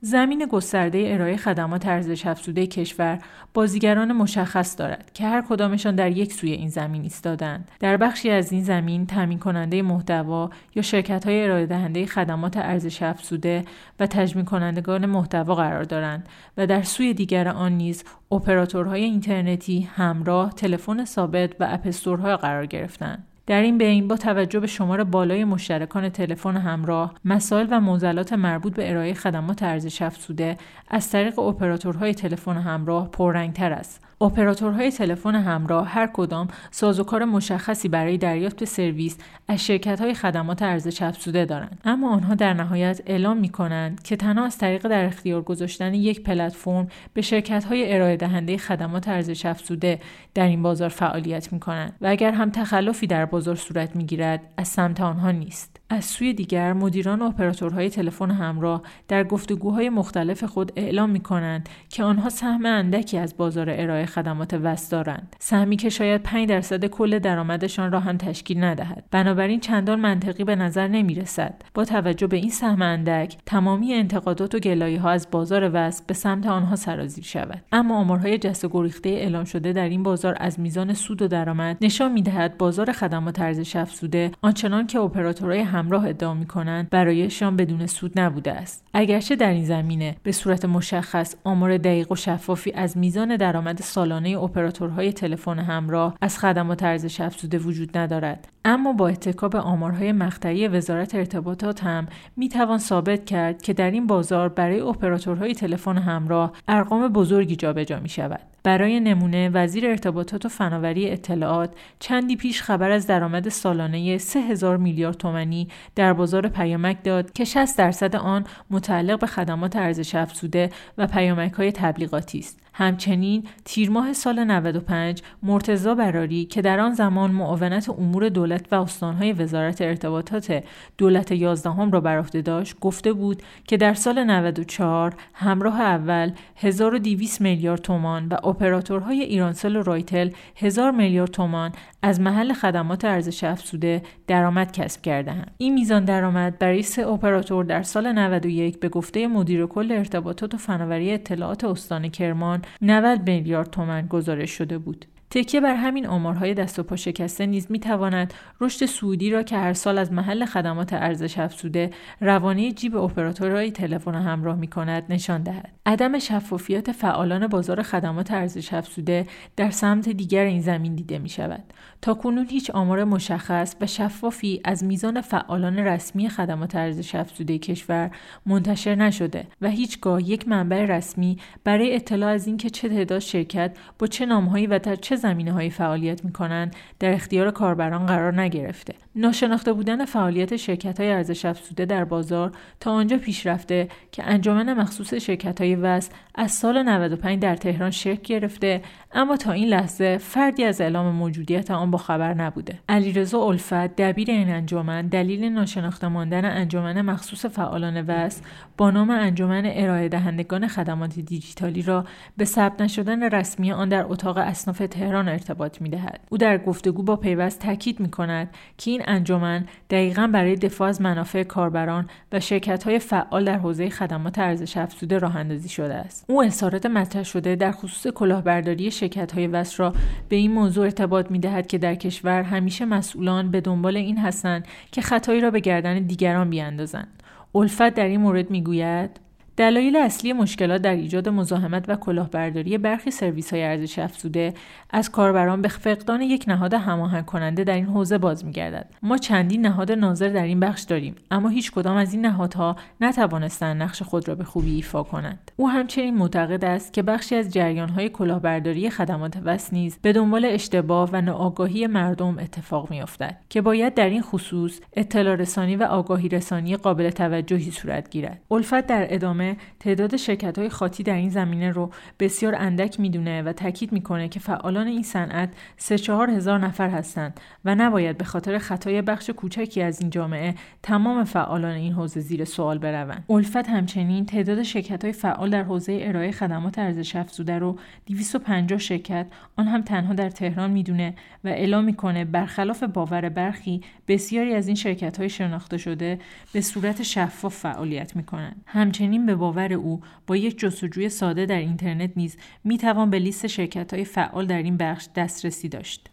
زمین 0.00 0.46
گسترده 0.50 1.04
ارائه 1.06 1.36
خدمات 1.36 1.86
ارزش 1.86 2.26
افزوده 2.26 2.66
کشور 2.66 3.18
بازیگران 3.54 4.12
مشخص 4.12 4.78
دارد 4.78 5.10
که 5.14 5.26
هر 5.26 5.42
کدامشان 5.48 5.94
در 5.94 6.10
یک 6.10 6.32
سوی 6.32 6.52
این 6.52 6.68
زمین 6.68 7.02
ایستادند. 7.02 7.68
در 7.80 7.96
بخشی 7.96 8.30
از 8.30 8.52
این 8.52 8.64
زمین 8.64 9.06
تامین 9.06 9.38
کننده 9.38 9.82
محتوا 9.82 10.50
یا 10.74 10.82
شرکت 10.82 11.26
های 11.26 11.44
ارائه 11.44 11.66
دهنده 11.66 12.06
خدمات 12.06 12.56
ارزش 12.56 13.02
افزوده 13.02 13.64
و 14.00 14.06
تجمیع 14.06 14.44
کنندگان 14.44 15.06
محتوا 15.06 15.54
قرار 15.54 15.84
دارند 15.84 16.28
و 16.56 16.66
در 16.66 16.82
سوی 16.82 17.14
دیگر 17.14 17.48
آن 17.48 17.72
نیز 17.72 18.04
اپراتورهای 18.32 19.04
اینترنتی 19.04 19.88
همراه 19.94 20.52
تلفن 20.52 21.04
ثابت 21.04 21.50
و 21.60 21.68
اپستورها 21.70 22.36
قرار 22.36 22.66
گرفتند. 22.66 23.24
در 23.46 23.60
این 23.60 23.78
بین 23.78 24.08
با 24.08 24.16
توجه 24.16 24.60
به 24.60 24.66
شمار 24.66 25.04
بالای 25.04 25.44
مشترکان 25.44 26.08
تلفن 26.08 26.56
همراه 26.56 27.14
مسائل 27.24 27.66
و 27.70 27.80
معضلات 27.80 28.32
مربوط 28.32 28.74
به 28.74 28.90
ارائه 28.90 29.14
خدمات 29.14 29.62
ارزش 29.62 30.02
افزوده 30.02 30.56
از 30.88 31.10
طریق 31.10 31.38
اپراتورهای 31.38 32.14
تلفن 32.14 32.56
همراه 32.56 33.10
پررنگتر 33.10 33.72
است. 33.72 34.03
اپراتورهای 34.24 34.90
تلفن 34.90 35.34
همراه 35.34 35.88
هر 35.88 36.10
کدام 36.12 36.48
سازوکار 36.70 37.24
مشخصی 37.24 37.88
برای 37.88 38.18
دریافت 38.18 38.64
سرویس 38.64 39.18
از 39.48 39.66
شرکت 39.66 40.00
های 40.00 40.14
خدمات 40.14 40.62
ارزش 40.62 41.02
افزوده 41.02 41.44
دارند. 41.44 41.80
اما 41.84 42.12
آنها 42.12 42.34
در 42.34 42.54
نهایت 42.54 43.02
اعلام 43.06 43.36
می 43.36 43.48
کنند 43.48 44.02
که 44.02 44.16
تنها 44.16 44.44
از 44.44 44.58
طریق 44.58 44.88
در 44.88 45.04
اختیار 45.04 45.42
گذاشتن 45.42 45.94
یک 45.94 46.22
پلتفرم 46.22 46.88
به 47.14 47.22
شرکت 47.22 47.64
های 47.64 47.94
ارائه 47.94 48.16
دهنده 48.16 48.56
خدمات 48.56 49.08
ارزش 49.08 49.46
افزوده 49.46 50.00
در 50.34 50.46
این 50.46 50.62
بازار 50.62 50.88
فعالیت 50.88 51.52
می 51.52 51.60
کنند 51.60 51.96
و 52.00 52.06
اگر 52.06 52.32
هم 52.32 52.50
تخلفی 52.50 53.06
در 53.06 53.24
بازار 53.24 53.54
صورت 53.54 53.96
می 53.96 54.04
گیرد 54.04 54.40
از 54.56 54.68
سمت 54.68 55.00
آنها 55.00 55.30
نیست. 55.30 55.73
از 55.94 56.04
سوی 56.04 56.34
دیگر 56.34 56.72
مدیران 56.72 57.22
و 57.22 57.24
اپراتورهای 57.24 57.90
تلفن 57.90 58.30
همراه 58.30 58.82
در 59.08 59.24
گفتگوهای 59.24 59.90
مختلف 59.90 60.44
خود 60.44 60.72
اعلام 60.76 61.10
می 61.10 61.20
کنند 61.20 61.68
که 61.88 62.04
آنها 62.04 62.28
سهم 62.28 62.66
اندکی 62.66 63.18
از 63.18 63.36
بازار 63.36 63.70
ارائه 63.70 64.06
خدمات 64.06 64.54
وست 64.54 64.92
دارند. 64.92 65.36
سهمی 65.38 65.76
که 65.76 65.88
شاید 65.88 66.22
5 66.22 66.48
درصد 66.48 66.86
کل 66.86 67.18
درآمدشان 67.18 67.92
را 67.92 68.00
هم 68.00 68.16
تشکیل 68.16 68.64
ندهد. 68.64 69.04
بنابراین 69.10 69.60
چندان 69.60 70.00
منطقی 70.00 70.44
به 70.44 70.56
نظر 70.56 70.88
نمی 70.88 71.14
رسد 71.14 71.62
با 71.74 71.84
توجه 71.84 72.26
به 72.26 72.36
این 72.36 72.50
سهم 72.50 72.82
اندک 72.82 73.36
تمامی 73.46 73.94
انتقادات 73.94 74.54
و 74.54 74.58
گلایه 74.58 75.00
ها 75.00 75.10
از 75.10 75.28
بازار 75.30 75.70
وست 75.74 76.06
به 76.06 76.14
سمت 76.14 76.46
آنها 76.46 76.76
سرازیر 76.76 77.24
شود. 77.24 77.62
اما 77.72 77.96
آمارهای 77.98 78.38
جست 78.38 78.66
گریخته 78.70 79.08
اعلام 79.08 79.44
شده 79.44 79.72
در 79.72 79.88
این 79.88 80.02
بازار 80.02 80.36
از 80.40 80.60
میزان 80.60 80.94
سود 80.94 81.22
و 81.22 81.28
درآمد 81.28 81.76
نشان 81.80 82.12
می‌دهد 82.12 82.58
بازار 82.58 82.92
خدمات 82.92 83.40
ارزش 83.40 83.76
افزوده 83.76 84.30
آنچنان 84.42 84.86
که 84.86 85.00
اپراتورهای 85.00 85.60
همراه 85.84 86.08
ادعا 86.08 86.34
می 86.34 86.46
کنند 86.46 86.90
برایشان 86.90 87.56
بدون 87.56 87.86
سود 87.86 88.20
نبوده 88.20 88.52
است. 88.52 88.84
اگرچه 88.94 89.36
در 89.36 89.50
این 89.50 89.64
زمینه 89.64 90.16
به 90.22 90.32
صورت 90.32 90.64
مشخص 90.64 91.34
آمار 91.44 91.78
دقیق 91.78 92.12
و 92.12 92.16
شفافی 92.16 92.72
از 92.72 92.98
میزان 92.98 93.36
درآمد 93.36 93.80
سالانه 93.80 94.38
اپراتورهای 94.38 95.12
تلفن 95.12 95.58
همراه 95.58 96.16
از 96.20 96.38
خدمات 96.38 96.82
ارزش 96.82 97.20
افزوده 97.20 97.58
وجود 97.58 97.98
ندارد. 97.98 98.53
اما 98.64 98.92
با 98.92 99.08
اتکا 99.08 99.48
به 99.48 99.58
آمارهای 99.58 100.12
مقطعی 100.12 100.68
وزارت 100.68 101.14
ارتباطات 101.14 101.84
هم 101.84 102.06
می 102.36 102.48
توان 102.48 102.78
ثابت 102.78 103.24
کرد 103.24 103.62
که 103.62 103.72
در 103.72 103.90
این 103.90 104.06
بازار 104.06 104.48
برای 104.48 104.80
اپراتورهای 104.80 105.54
تلفن 105.54 105.98
همراه 105.98 106.52
ارقام 106.68 107.08
بزرگی 107.08 107.56
جابجا 107.56 108.00
می 108.00 108.08
شود 108.08 108.40
برای 108.62 109.00
نمونه 109.00 109.48
وزیر 109.48 109.86
ارتباطات 109.86 110.46
و 110.46 110.48
فناوری 110.48 111.10
اطلاعات 111.10 111.74
چندی 111.98 112.36
پیش 112.36 112.62
خبر 112.62 112.90
از 112.90 113.06
درآمد 113.06 113.48
سالانه 113.48 114.18
3000 114.18 114.76
میلیارد 114.76 115.16
تومانی 115.16 115.68
در 115.94 116.12
بازار 116.12 116.48
پیامک 116.48 117.04
داد 117.04 117.32
که 117.32 117.44
60 117.44 117.78
درصد 117.78 118.16
آن 118.16 118.44
متعلق 118.70 119.20
به 119.20 119.26
خدمات 119.26 119.76
ارزش 119.76 120.14
افزوده 120.14 120.70
و 120.98 121.06
پیامک 121.06 121.52
های 121.52 121.72
تبلیغاتی 121.72 122.38
است. 122.38 122.63
همچنین 122.76 123.44
تیر 123.64 123.90
ماه 123.90 124.12
سال 124.12 124.44
95 124.44 125.22
مرتزا 125.42 125.94
براری 125.94 126.44
که 126.44 126.62
در 126.62 126.80
آن 126.80 126.94
زمان 126.94 127.30
معاونت 127.30 127.88
امور 127.88 128.28
دولت 128.28 128.72
و 128.72 128.74
استانهای 128.74 129.32
وزارت 129.32 129.80
ارتباطات 129.80 130.64
دولت 130.98 131.32
یازدهم 131.32 131.90
را 131.90 132.00
بر 132.00 132.18
عهده 132.18 132.42
داشت 132.42 132.80
گفته 132.80 133.12
بود 133.12 133.42
که 133.66 133.76
در 133.76 133.94
سال 133.94 134.24
94 134.24 135.14
همراه 135.34 135.80
اول 135.80 136.32
1200 136.56 137.40
میلیارد 137.40 137.80
تومان 137.80 138.28
و 138.28 138.46
اپراتورهای 138.46 139.20
ایرانسل 139.20 139.76
و 139.76 139.82
رایتل 139.82 140.30
1000 140.56 140.90
میلیارد 140.90 141.30
تومان 141.30 141.72
از 142.04 142.20
محل 142.20 142.52
خدمات 142.52 143.04
ارزش 143.04 143.44
افزوده 143.44 144.02
درآمد 144.26 144.72
کسب 144.72 145.02
کردهاند. 145.02 145.54
این 145.58 145.74
میزان 145.74 146.04
درآمد 146.04 146.58
برای 146.58 146.82
سه 146.82 147.06
اپراتور 147.06 147.64
در 147.64 147.82
سال 147.82 148.12
91 148.12 148.80
به 148.80 148.88
گفته 148.88 149.26
مدیر 149.26 149.66
کل 149.66 149.92
ارتباطات 149.92 150.54
و 150.54 150.56
فناوری 150.56 151.12
اطلاعات 151.12 151.64
استان 151.64 152.08
کرمان 152.08 152.62
90 152.82 153.30
میلیارد 153.30 153.70
تومان 153.70 154.06
گزارش 154.06 154.50
شده 154.50 154.78
بود. 154.78 155.06
تکیه 155.30 155.60
بر 155.60 155.74
همین 155.74 156.06
آمارهای 156.06 156.54
دست 156.54 156.78
و 156.78 156.82
پا 156.82 156.96
شکسته 156.96 157.46
نیز 157.46 157.66
می 157.70 157.78
تواند 157.78 158.34
رشد 158.60 158.86
سعودی 158.86 159.30
را 159.30 159.42
که 159.42 159.56
هر 159.56 159.72
سال 159.72 159.98
از 159.98 160.12
محل 160.12 160.44
خدمات 160.44 160.92
ارزش 160.92 161.38
افزوده 161.38 161.90
روانه 162.20 162.72
جیب 162.72 162.96
اپراتورهای 162.96 163.70
تلفن 163.70 164.14
همراه 164.14 164.56
می 164.56 164.66
کند 164.66 165.04
نشان 165.08 165.42
دهد. 165.42 165.72
عدم 165.86 166.18
شفافیت 166.18 166.92
فعالان 166.92 167.46
بازار 167.46 167.82
خدمات 167.82 168.30
ارزش 168.30 168.72
افزوده 168.72 169.26
در 169.56 169.70
سمت 169.70 170.08
دیگر 170.08 170.44
این 170.44 170.60
زمین 170.60 170.94
دیده 170.94 171.18
می 171.18 171.28
شود. 171.28 171.64
تا 172.02 172.14
کنون 172.14 172.46
هیچ 172.50 172.70
آمار 172.70 173.04
مشخص 173.04 173.76
و 173.80 173.86
شفافی 173.86 174.60
از 174.64 174.84
میزان 174.84 175.20
فعالان 175.20 175.78
رسمی 175.78 176.28
خدمات 176.28 176.74
ارزش 176.74 177.14
افزوده 177.14 177.58
کشور 177.58 178.10
منتشر 178.46 178.94
نشده 178.94 179.46
و 179.60 179.68
هیچگاه 179.68 180.30
یک 180.30 180.48
منبع 180.48 180.84
رسمی 180.84 181.38
برای 181.64 181.94
اطلاع 181.94 182.30
از 182.30 182.46
اینکه 182.46 182.70
چه 182.70 182.88
تعداد 182.88 183.18
شرکت 183.18 183.76
با 183.98 184.06
چه 184.06 184.26
نامهایی 184.26 184.66
و 184.66 184.78
در 184.78 184.96
چه 184.96 185.13
زمینه 185.16 185.52
های 185.52 185.70
فعالیت 185.70 186.24
می 186.24 186.32
کنند 186.32 186.76
در 186.98 187.12
اختیار 187.12 187.50
کاربران 187.50 188.06
قرار 188.06 188.40
نگرفته. 188.40 188.94
ناشناخته 189.16 189.72
بودن 189.72 190.04
فعالیت 190.04 190.56
شرکت 190.56 191.00
های 191.00 191.10
ارزش 191.10 191.44
افزوده 191.44 191.84
در 191.84 192.04
بازار 192.04 192.52
تا 192.80 192.92
آنجا 192.92 193.18
پیش 193.18 193.46
رفته 193.46 193.88
که 194.12 194.22
انجمن 194.26 194.72
مخصوص 194.72 195.14
شرکت 195.14 195.60
های 195.60 195.74
وصل 195.74 196.10
از 196.34 196.52
سال 196.52 196.82
95 196.82 197.42
در 197.42 197.56
تهران 197.56 197.90
شکل 197.90 198.22
گرفته 198.22 198.82
اما 199.12 199.36
تا 199.36 199.52
این 199.52 199.68
لحظه 199.68 200.18
فردی 200.18 200.64
از 200.64 200.80
اعلام 200.80 201.14
موجودیت 201.14 201.70
آن 201.70 201.90
با 201.90 201.98
خبر 201.98 202.34
نبوده. 202.34 202.78
علیرضا 202.88 203.38
الفت 203.44 203.96
دبیر 203.96 204.30
این 204.30 204.50
انجمن 204.50 205.06
دلیل 205.06 205.44
ناشناخته 205.44 206.08
ماندن 206.08 206.44
انجمن 206.44 207.02
مخصوص 207.02 207.46
فعالان 207.46 208.06
وصل 208.06 208.42
با 208.76 208.90
نام 208.90 209.10
انجمن 209.10 209.62
ارائه 209.66 210.08
دهندگان 210.08 210.68
خدمات 210.68 211.18
دیجیتالی 211.18 211.82
را 211.82 212.04
به 212.36 212.44
ثبت 212.44 212.80
نشدن 212.80 213.22
رسمی 213.22 213.72
آن 213.72 213.88
در 213.88 214.04
اتاق 214.08 214.38
اصناف 214.38 214.78
تهران 214.78 215.28
ارتباط 215.28 215.82
می‌دهد. 215.82 216.20
او 216.30 216.38
در 216.38 216.58
گفتگو 216.58 217.02
با 217.02 217.16
پیوست 217.16 217.60
تاکید 217.60 218.00
می 218.00 218.10
کند 218.10 218.50
که 218.78 218.90
این 218.90 219.03
انجمن 219.08 219.64
دقیقا 219.90 220.30
برای 220.32 220.56
دفاع 220.56 220.88
از 220.88 221.00
منافع 221.00 221.42
کاربران 221.42 222.08
و 222.32 222.40
شرکت 222.40 222.84
های 222.84 222.98
فعال 222.98 223.44
در 223.44 223.58
حوزه 223.58 223.90
خدمات 223.90 224.38
ارزش 224.38 224.76
افزوده 224.76 225.18
راه 225.18 225.36
اندازی 225.36 225.68
شده 225.68 225.94
است. 225.94 226.24
او 226.28 226.42
اظهارات 226.42 226.86
مطرح 226.86 227.22
شده 227.22 227.56
در 227.56 227.72
خصوص 227.72 228.12
کلاهبرداری 228.12 228.90
شرکت 228.90 229.32
های 229.32 229.46
وصل 229.46 229.76
را 229.76 229.92
به 230.28 230.36
این 230.36 230.52
موضوع 230.52 230.84
ارتباط 230.84 231.30
می 231.30 231.38
دهد 231.38 231.66
که 231.66 231.78
در 231.78 231.94
کشور 231.94 232.42
همیشه 232.42 232.84
مسئولان 232.84 233.50
به 233.50 233.60
دنبال 233.60 233.96
این 233.96 234.18
هستند 234.18 234.66
که 234.92 235.02
خطایی 235.02 235.40
را 235.40 235.50
به 235.50 235.60
گردن 235.60 235.98
دیگران 235.98 236.50
بیاندازند. 236.50 237.22
الفت 237.54 237.94
در 237.94 238.04
این 238.04 238.20
مورد 238.20 238.50
می‌گوید 238.50 239.23
دلایل 239.56 239.96
اصلی 239.96 240.32
مشکلات 240.32 240.82
در 240.82 240.94
ایجاد 240.94 241.28
مزاحمت 241.28 241.88
و 241.88 241.96
کلاهبرداری 241.96 242.78
برخی 242.78 243.10
سرویس 243.10 243.52
های 243.52 243.62
ارزش 243.62 243.98
افزوده 243.98 244.54
از 244.90 245.10
کاربران 245.10 245.62
به 245.62 245.68
فقدان 245.68 246.22
یک 246.22 246.44
نهاد 246.48 246.74
هماهنگ 246.74 247.24
کننده 247.24 247.64
در 247.64 247.74
این 247.74 247.84
حوزه 247.84 248.18
باز 248.18 248.44
میگردد. 248.44 248.90
ما 249.02 249.18
چندین 249.18 249.66
نهاد 249.66 249.92
ناظر 249.92 250.28
در 250.28 250.44
این 250.44 250.60
بخش 250.60 250.82
داریم 250.82 251.14
اما 251.30 251.48
هیچ 251.48 251.72
کدام 251.72 251.96
از 251.96 252.12
این 252.12 252.26
نهادها 252.26 252.76
نتوانستند 253.00 253.82
نقش 253.82 254.02
خود 254.02 254.28
را 254.28 254.34
به 254.34 254.44
خوبی 254.44 254.74
ایفا 254.74 255.02
کنند. 255.02 255.50
او 255.56 255.70
همچنین 255.70 256.16
معتقد 256.16 256.64
است 256.64 256.92
که 256.92 257.02
بخشی 257.02 257.34
از 257.34 257.52
جریان 257.52 257.88
های 257.88 258.08
کلاهبرداری 258.08 258.90
خدمات 258.90 259.36
وصل 259.44 259.76
نیز 259.76 259.98
به 260.02 260.12
دنبال 260.12 260.44
اشتباه 260.44 261.10
و 261.12 261.20
ناآگاهی 261.20 261.86
مردم 261.86 262.38
اتفاق 262.38 262.90
میافتد 262.90 263.36
که 263.48 263.60
باید 263.60 263.94
در 263.94 264.08
این 264.08 264.22
خصوص 264.22 264.80
اطلاع 264.92 265.34
رسانی 265.34 265.76
و 265.76 265.82
آگاهی 265.82 266.28
رسانی 266.28 266.76
قابل 266.76 267.10
توجهی 267.10 267.70
صورت 267.70 268.10
گیرد. 268.10 268.40
الفت 268.50 268.86
در 268.86 269.06
ادامه 269.14 269.43
تعداد 269.80 270.16
شرکت 270.16 270.58
های 270.58 270.68
خاطی 270.68 271.02
در 271.02 271.14
این 271.14 271.30
زمینه 271.30 271.70
رو 271.70 271.90
بسیار 272.20 272.54
اندک 272.54 273.00
می‌دونه 273.00 273.42
و 273.42 273.52
تاکید 273.52 273.92
می‌کنه 273.92 274.28
که 274.28 274.40
فعالان 274.40 274.86
این 274.86 275.02
صنعت 275.02 275.48
سه 275.76 275.98
چهار 275.98 276.30
هزار 276.30 276.58
نفر 276.58 276.90
هستند 276.90 277.40
و 277.64 277.74
نباید 277.74 278.18
به 278.18 278.24
خاطر 278.24 278.58
خطای 278.58 279.02
بخش 279.02 279.30
کوچکی 279.30 279.82
از 279.82 280.00
این 280.00 280.10
جامعه 280.10 280.54
تمام 280.82 281.24
فعالان 281.24 281.74
این 281.74 281.92
حوزه 281.92 282.20
زیر 282.20 282.44
سوال 282.44 282.78
بروند. 282.78 283.24
الفت 283.30 283.68
همچنین 283.68 284.26
تعداد 284.26 284.62
شرکت 284.62 285.04
های 285.04 285.12
فعال 285.12 285.50
در 285.50 285.62
حوزه 285.62 285.98
ارائه 286.02 286.32
خدمات 286.32 286.78
ارزش 286.78 287.16
افزوده 287.16 287.58
رو 287.58 287.78
250 288.06 288.78
شرکت 288.78 289.26
آن 289.56 289.66
هم 289.66 289.82
تنها 289.82 290.14
در 290.14 290.30
تهران 290.30 290.70
می‌دونه 290.70 291.14
و 291.44 291.48
اعلام 291.48 291.84
می‌کنه 291.84 292.24
برخلاف 292.24 292.82
باور 292.82 293.28
برخی 293.28 293.80
بسیاری 294.08 294.54
از 294.54 294.66
این 294.66 294.76
شرکت 294.76 295.18
های 295.18 295.28
شناخته 295.28 295.78
شده 295.78 296.18
به 296.52 296.60
صورت 296.60 297.02
شفاف 297.02 297.56
فعالیت 297.56 298.16
می‌کنند. 298.16 298.62
همچنین 298.66 299.26
به 299.26 299.33
باور 299.34 299.72
او 299.72 300.00
با 300.26 300.36
یک 300.36 300.58
جستجوی 300.58 301.08
ساده 301.08 301.46
در 301.46 301.58
اینترنت 301.58 302.10
نیز 302.16 302.36
می 302.64 302.78
توان 302.78 303.10
به 303.10 303.18
لیست 303.18 303.46
شرکت 303.46 303.94
های 303.94 304.04
فعال 304.04 304.46
در 304.46 304.62
این 304.62 304.76
بخش 304.76 305.08
دسترسی 305.16 305.68
داشت. 305.68 306.10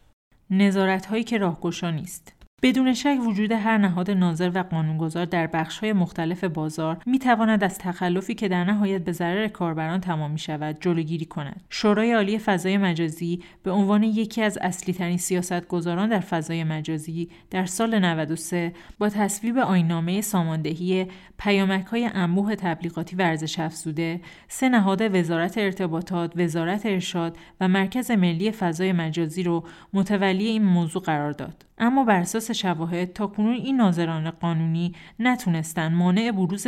نظارت 0.50 1.06
هایی 1.06 1.24
که 1.24 1.38
راهگشا 1.38 1.92
نیست. 1.92 2.41
بدون 2.64 2.94
شک 2.94 3.18
وجود 3.28 3.52
هر 3.52 3.78
نهاد 3.78 4.12
ناظر 4.12 4.52
و 4.54 4.64
قانونگذار 4.64 5.26
در 5.26 5.66
های 5.82 5.94
مختلف 5.94 6.44
بازار 6.44 6.98
می 7.06 7.20
تواند 7.20 7.64
از 7.64 7.78
تخلفی 7.78 8.36
که 8.36 8.48
در 8.48 8.64
نهایت 8.64 9.02
به 9.02 9.12
ضرر 9.12 9.48
کاربران 9.48 10.02
تمام 10.02 10.32
می 10.32 10.40
شود 10.40 10.78
جلوگیری 10.82 11.26
کند. 11.26 11.64
شورای 11.70 12.14
عالی 12.14 12.40
فضای 12.40 12.78
مجازی 12.78 13.44
به 13.64 13.72
عنوان 13.72 14.04
یکی 14.04 14.42
از 14.42 14.58
اصلی 14.62 14.94
ترین 14.94 15.18
سیاستگزاران 15.18 16.10
در 16.10 16.20
فضای 16.20 16.64
مجازی 16.64 17.30
در 17.50 17.66
سال 17.66 18.00
93 18.00 18.74
با 19.00 19.10
تصویب 19.10 19.58
آینامه 19.58 20.22
ساماندهی 20.22 21.08
پیامک 21.38 21.86
های 21.86 22.10
انبوه 22.14 22.56
تبلیغاتی 22.56 23.16
ورزش 23.16 23.60
افزوده 23.60 24.22
سه 24.48 24.70
نهاد 24.70 25.16
وزارت 25.16 25.58
ارتباطات، 25.58 26.34
وزارت 26.36 26.86
ارشاد 26.86 27.38
و 27.62 27.68
مرکز 27.68 28.12
ملی 28.12 28.52
فضای 28.52 28.92
مجازی 28.92 29.44
رو 29.44 29.64
متولی 29.94 30.46
این 30.46 30.64
موضوع 30.64 31.02
قرار 31.02 31.32
داد. 31.32 31.71
اما 31.82 32.04
بر 32.04 32.20
اساس 32.20 32.52
شواهد 32.52 33.14
تا 33.14 33.28
کنون 33.28 33.54
این 33.54 33.78
ناظران 33.78 34.32
قانونی 34.32 34.94
نتونستن 35.20 35.94
مانع 35.94 36.32
بروز 36.32 36.68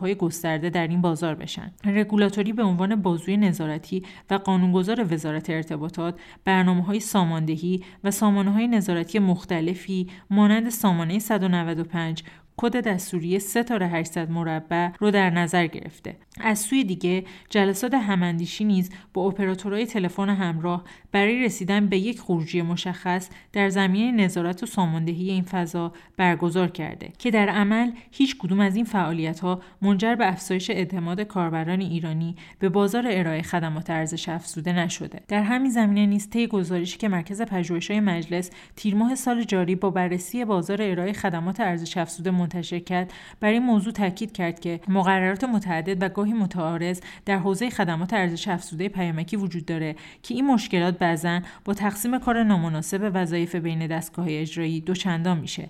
های 0.00 0.14
گسترده 0.14 0.70
در 0.70 0.88
این 0.88 1.00
بازار 1.00 1.34
بشن. 1.34 1.72
رگولاتوری 1.84 2.52
به 2.52 2.62
عنوان 2.62 2.96
بازوی 2.96 3.36
نظارتی 3.36 4.02
و 4.30 4.34
قانونگذار 4.34 5.14
وزارت 5.14 5.50
ارتباطات 5.50 6.20
برنامه 6.44 6.82
های 6.82 7.00
ساماندهی 7.00 7.84
و 8.04 8.10
سامانه 8.10 8.52
های 8.52 8.68
نظارتی 8.68 9.18
مختلفی 9.18 10.06
مانند 10.30 10.68
سامانه 10.68 11.18
195 11.18 12.24
کد 12.56 12.80
دستوری 12.80 13.38
3 13.38 13.62
تا 13.62 13.76
800 13.76 14.30
مربع 14.30 14.88
رو 14.98 15.10
در 15.10 15.30
نظر 15.30 15.66
گرفته. 15.66 16.16
از 16.40 16.58
سوی 16.58 16.84
دیگه 16.84 17.24
جلسات 17.50 17.94
هماندیشی 17.94 18.64
نیز 18.64 18.90
با 19.14 19.26
اپراتورهای 19.26 19.86
تلفن 19.86 20.28
همراه 20.28 20.84
برای 21.12 21.44
رسیدن 21.44 21.86
به 21.86 21.98
یک 21.98 22.20
خروجی 22.20 22.62
مشخص 22.62 23.28
در 23.52 23.68
زمینه 23.68 24.24
نظارت 24.24 24.62
و 24.62 24.66
ساماندهی 24.66 25.30
این 25.30 25.42
فضا 25.42 25.92
برگزار 26.16 26.68
کرده 26.68 27.12
که 27.18 27.30
در 27.30 27.48
عمل 27.48 27.92
هیچ 28.10 28.38
کدوم 28.38 28.60
از 28.60 28.76
این 28.76 28.84
فعالیت 28.84 29.40
ها 29.40 29.60
منجر 29.82 30.14
به 30.14 30.28
افزایش 30.28 30.70
اعتماد 30.70 31.20
کاربران 31.20 31.80
ایرانی 31.80 32.36
به 32.58 32.68
بازار 32.68 33.04
ارائه 33.10 33.42
خدمات 33.42 33.90
ارزش 33.90 34.28
افزوده 34.28 34.72
نشده. 34.72 35.20
در 35.28 35.42
همین 35.42 35.70
زمینه 35.70 36.06
نیز 36.06 36.30
طی 36.30 36.46
گزارشی 36.46 36.98
که 36.98 37.08
مرکز 37.08 37.42
پژوهش‌های 37.42 38.00
مجلس 38.00 38.50
تیر 38.76 38.94
ماه 38.94 39.14
سال 39.14 39.42
جاری 39.42 39.74
با 39.74 39.90
بررسی 39.90 40.44
بازار 40.44 40.82
ارائه 40.82 41.12
خدمات 41.12 41.60
ارزش 41.60 41.96
افزوده 41.96 42.30
منتشر 42.46 42.78
کرد 42.78 43.12
بر 43.40 43.48
این 43.48 43.62
موضوع 43.62 43.92
تاکید 43.92 44.32
کرد 44.32 44.60
که 44.60 44.80
مقررات 44.88 45.44
متعدد 45.44 46.02
و 46.02 46.08
گاهی 46.08 46.32
متعارض 46.32 47.00
در 47.24 47.38
حوزه 47.38 47.70
خدمات 47.70 48.12
ارزش 48.12 48.48
افزوده 48.48 48.88
پیامکی 48.88 49.36
وجود 49.36 49.66
داره 49.66 49.96
که 50.22 50.34
این 50.34 50.46
مشکلات 50.46 50.98
بعضا 50.98 51.40
با 51.64 51.74
تقسیم 51.74 52.18
کار 52.18 52.42
نامناسب 52.42 53.10
وظایف 53.14 53.54
بین 53.54 53.86
دستگاه 53.86 54.26
اجرایی 54.28 54.80
دوچندان 54.80 55.38
میشه 55.38 55.68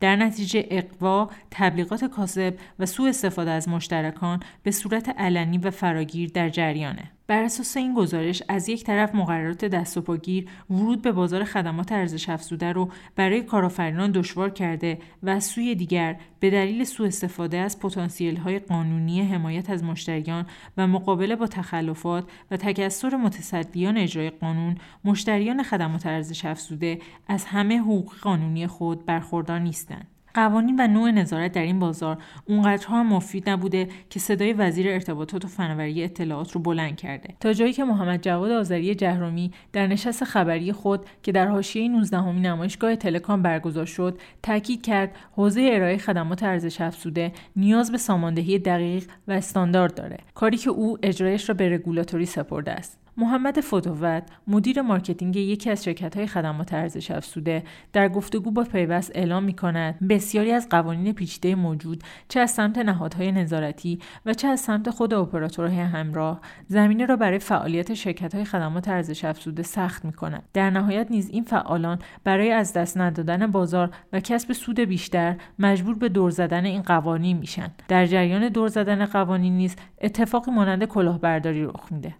در 0.00 0.16
نتیجه 0.16 0.66
اقوا، 0.70 1.30
تبلیغات 1.50 2.04
کاسب 2.04 2.54
و 2.78 2.86
سوء 2.86 3.08
استفاده 3.08 3.50
از 3.50 3.68
مشترکان 3.68 4.40
به 4.62 4.70
صورت 4.70 5.08
علنی 5.18 5.58
و 5.58 5.70
فراگیر 5.70 6.30
در 6.34 6.48
جریانه. 6.48 7.10
بر 7.28 7.42
اساس 7.42 7.76
این 7.76 7.94
گزارش 7.94 8.42
از 8.48 8.68
یک 8.68 8.84
طرف 8.84 9.14
مقررات 9.14 9.64
دست 9.64 9.96
و 9.96 10.00
پاگیر 10.00 10.48
ورود 10.70 11.02
به 11.02 11.12
بازار 11.12 11.44
خدمات 11.44 11.92
ارزش 11.92 12.28
افزوده 12.28 12.72
رو 12.72 12.88
برای 13.16 13.42
کارآفرینان 13.42 14.12
دشوار 14.12 14.50
کرده 14.50 14.98
و 15.22 15.30
از 15.30 15.44
سوی 15.44 15.74
دیگر 15.74 16.16
به 16.40 16.50
دلیل 16.50 16.84
سوء 16.84 17.06
استفاده 17.06 17.56
از 17.56 17.78
پتانسیل 17.78 18.36
های 18.36 18.58
قانونی 18.58 19.22
حمایت 19.22 19.70
از 19.70 19.84
مشتریان 19.84 20.46
و 20.76 20.86
مقابله 20.86 21.36
با 21.36 21.46
تخلفات 21.46 22.24
و 22.50 22.56
تکثر 22.56 23.16
متصدیان 23.16 23.96
اجرای 23.96 24.30
قانون 24.30 24.76
مشتریان 25.04 25.62
خدمات 25.62 26.06
ارزش 26.06 26.44
افزوده 26.44 26.98
از 27.26 27.44
همه 27.44 27.78
حقوق 27.78 28.14
قانونی 28.20 28.66
خود 28.66 29.06
برخوردار 29.06 29.58
نیستند. 29.58 30.17
قوانین 30.34 30.76
و 30.78 30.86
نوع 30.86 31.10
نظارت 31.10 31.52
در 31.52 31.62
این 31.62 31.78
بازار 31.78 32.18
اونقدرها 32.44 33.02
مفید 33.02 33.50
نبوده 33.50 33.88
که 34.10 34.20
صدای 34.20 34.52
وزیر 34.52 34.88
ارتباطات 34.88 35.44
و 35.44 35.48
فناوری 35.48 36.04
اطلاعات 36.04 36.52
رو 36.52 36.60
بلند 36.60 36.96
کرده. 36.96 37.34
تا 37.40 37.52
جایی 37.52 37.72
که 37.72 37.84
محمد 37.84 38.22
جواد 38.22 38.50
آذری 38.50 38.94
جهرومی 38.94 39.52
در 39.72 39.86
نشست 39.86 40.24
خبری 40.24 40.72
خود 40.72 41.06
که 41.22 41.32
در 41.32 41.46
حاشیه 41.46 41.88
19 41.88 42.16
همین 42.16 42.46
نمایشگاه 42.46 42.96
تلکام 42.96 43.42
برگزار 43.42 43.86
شد 43.86 44.18
تاکید 44.42 44.82
کرد 44.82 45.16
حوزه 45.36 45.70
ارائه 45.72 45.98
خدمات 45.98 46.42
ارزش 46.42 46.80
افزوده 46.80 47.32
نیاز 47.56 47.92
به 47.92 47.98
ساماندهی 47.98 48.58
دقیق 48.58 49.04
و 49.28 49.32
استاندارد 49.32 49.94
داره. 49.94 50.18
کاری 50.34 50.56
که 50.56 50.70
او 50.70 50.98
اجرایش 51.02 51.48
را 51.48 51.54
به 51.54 51.68
رگولاتوری 51.68 52.26
سپرده 52.26 52.72
است. 52.72 53.07
محمد 53.18 53.60
فتوت 53.60 54.22
مدیر 54.46 54.82
marketing 54.82 55.36
یکی 55.36 55.70
از 55.70 55.84
شرکت 55.84 56.16
های 56.16 56.26
خدمات 56.26 56.74
ارزش 56.74 57.10
افزوده 57.10 57.62
در 57.92 58.08
گفتگو 58.08 58.50
با 58.50 58.64
پیوست 58.64 59.12
اعلام 59.14 59.44
می 59.44 59.52
کند 59.52 60.08
بسیاری 60.08 60.52
از 60.52 60.68
قوانین 60.68 61.12
پیچیده 61.12 61.54
موجود 61.54 62.02
چه 62.28 62.40
از 62.40 62.50
سمت 62.50 62.78
نهادهای 62.78 63.32
نظارتی 63.32 63.98
و 64.26 64.34
چه 64.34 64.48
از 64.48 64.60
سمت 64.60 64.90
خود 64.90 65.14
اپراتورهای 65.14 65.78
همراه 65.78 66.40
زمینه 66.68 67.06
را 67.06 67.16
برای 67.16 67.38
فعالیت 67.38 67.94
شرکت 67.94 68.34
های 68.34 68.44
خدمات 68.44 68.88
ارزش 68.88 69.24
افزوده 69.24 69.62
سخت 69.62 70.04
می 70.04 70.12
کند 70.12 70.42
در 70.52 70.70
نهایت 70.70 71.06
نیز 71.10 71.30
این 71.30 71.44
فعالان 71.44 71.98
برای 72.24 72.50
از 72.50 72.72
دست 72.72 72.98
ندادن 72.98 73.46
بازار 73.46 73.90
و 74.12 74.20
کسب 74.20 74.52
سود 74.52 74.80
بیشتر 74.80 75.36
مجبور 75.58 75.94
به 75.94 76.08
دور 76.08 76.30
زدن 76.30 76.64
این 76.64 76.82
قوانین 76.82 77.36
میشن. 77.36 77.70
در 77.88 78.06
جریان 78.06 78.48
دور 78.48 78.68
زدن 78.68 79.04
قوانین 79.04 79.56
نیز 79.56 79.76
اتفاقی 80.00 80.50
مانند 80.50 80.84
کلاهبرداری 80.84 81.64
رخ 81.64 81.92
میده. 81.92 82.14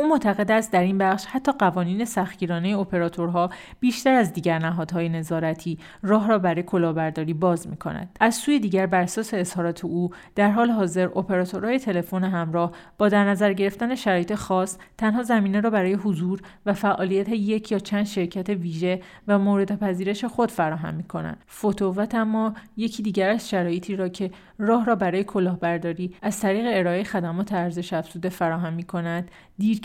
او 0.00 0.08
معتقد 0.08 0.50
است 0.50 0.72
در 0.72 0.82
این 0.82 0.98
بخش 0.98 1.26
حتی 1.26 1.52
قوانین 1.52 2.04
سختگیرانه 2.04 2.78
اپراتورها 2.78 3.50
بیشتر 3.80 4.14
از 4.14 4.32
دیگر 4.32 4.58
نهادهای 4.58 5.08
نظارتی 5.08 5.78
راه 6.02 6.28
را 6.28 6.38
برای 6.38 6.62
کلاهبرداری 6.62 7.34
باز 7.34 7.68
می 7.68 7.76
کند. 7.76 8.16
از 8.20 8.34
سوی 8.34 8.58
دیگر 8.58 8.86
بر 8.86 9.02
اساس 9.02 9.34
اظهارات 9.34 9.84
او 9.84 10.10
در 10.34 10.50
حال 10.50 10.70
حاضر 10.70 11.04
اپراتورهای 11.04 11.78
تلفن 11.78 12.24
همراه 12.24 12.72
با 12.98 13.08
در 13.08 13.24
نظر 13.24 13.52
گرفتن 13.52 13.94
شرایط 13.94 14.34
خاص 14.34 14.78
تنها 14.98 15.22
زمینه 15.22 15.60
را 15.60 15.70
برای 15.70 15.92
حضور 15.92 16.40
و 16.66 16.74
فعالیت 16.74 17.28
یک 17.28 17.72
یا 17.72 17.78
چند 17.78 18.04
شرکت 18.04 18.48
ویژه 18.48 19.00
و 19.28 19.38
مورد 19.38 19.78
پذیرش 19.78 20.24
خود 20.24 20.50
فراهم 20.50 20.94
می 20.94 21.04
کنند. 21.04 21.44
فوتووت 21.46 22.14
اما 22.14 22.54
یکی 22.76 23.02
دیگر 23.02 23.30
از 23.30 23.48
شرایطی 23.48 23.96
را 23.96 24.08
که 24.08 24.30
راه 24.58 24.84
را 24.84 24.94
برای 24.94 25.24
کلاهبرداری 25.24 26.14
از 26.22 26.40
طریق 26.40 26.64
ارائه 26.68 27.04
خدمات 27.04 27.52
ارزش 27.52 27.92
افزوده 27.92 28.28
فراهم 28.28 28.72
می 28.72 28.82
کند 28.82 29.30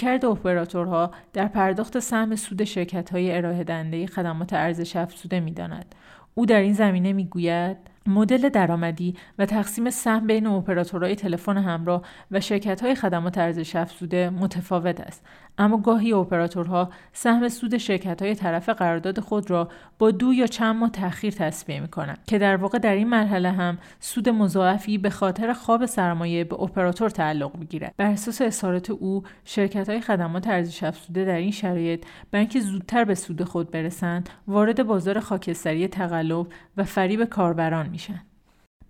دیرکرد 0.05 0.25
اپراتورها 0.25 1.11
در 1.33 1.47
پرداخت 1.47 1.99
سهم 1.99 2.35
سود 2.35 2.63
شرکت 2.63 3.09
های 3.09 3.37
ارائه 3.37 3.63
خدمات 4.07 4.53
ارزش 4.53 4.95
افزوده 4.95 5.39
می 5.39 5.51
داند. 5.51 5.95
او 6.35 6.45
در 6.45 6.59
این 6.59 6.73
زمینه 6.73 7.13
می 7.13 7.25
گوید 7.25 7.77
مدل 8.07 8.49
درآمدی 8.49 9.15
و 9.39 9.45
تقسیم 9.45 9.89
سهم 9.89 10.27
بین 10.27 10.47
اپراتورهای 10.47 11.15
تلفن 11.15 11.57
همراه 11.57 12.01
و 12.31 12.39
شرکت‌های 12.39 12.95
خدمات 12.95 13.37
ارزش 13.37 13.75
افزوده 13.75 14.29
متفاوت 14.29 15.01
است. 15.01 15.25
اما 15.57 15.77
گاهی 15.77 16.13
اپراتورها 16.13 16.89
سهم 17.13 17.49
سود 17.49 17.77
شرکت‌های 17.77 18.35
طرف 18.35 18.69
قرارداد 18.69 19.19
خود 19.19 19.51
را 19.51 19.69
با 19.99 20.11
دو 20.11 20.33
یا 20.33 20.47
چند 20.47 20.75
ماه 20.75 20.89
تأخیر 20.89 21.33
تصویه 21.33 21.79
می‌کنند 21.79 22.19
که 22.27 22.37
در 22.37 22.55
واقع 22.55 22.77
در 22.77 22.95
این 22.95 23.09
مرحله 23.09 23.51
هم 23.51 23.77
سود 23.99 24.29
مضاعفی 24.29 24.97
به 24.97 25.09
خاطر 25.09 25.53
خواب 25.53 25.85
سرمایه 25.85 26.43
به 26.43 26.61
اپراتور 26.61 27.09
تعلق 27.09 27.55
می‌گیرد. 27.55 27.93
بر 27.97 28.05
اساس 28.05 28.41
اظهارات 28.41 28.89
او 28.89 29.23
شرکت‌های 29.45 30.01
خدمات 30.01 30.47
ارزش 30.47 30.83
افزوده 30.83 31.25
در 31.25 31.35
این 31.35 31.51
شرایط 31.51 32.05
برای 32.31 32.41
اینکه 32.41 32.59
زودتر 32.59 33.03
به 33.03 33.15
سود 33.15 33.43
خود 33.43 33.71
برسند 33.71 34.29
وارد 34.47 34.83
بازار 34.83 35.19
خاکستری 35.19 35.87
تقلب 35.87 36.47
و 36.77 36.83
فریب 36.83 37.23
کاربران 37.23 37.94
میشن. 37.95 38.21